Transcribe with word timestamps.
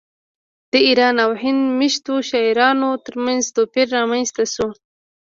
د 0.71 0.73
ایران 0.87 1.15
او 1.25 1.31
هند 1.41 1.61
میشتو 1.79 2.13
شاعرانو 2.29 2.89
ترمنځ 3.05 3.41
توپیر 3.55 3.87
رامنځته 3.97 4.43
شو 4.53 4.67